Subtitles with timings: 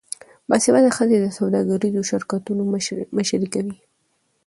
[0.49, 2.61] باسواده ښځې د سوداګریزو شرکتونو
[3.17, 3.77] مشري کوي.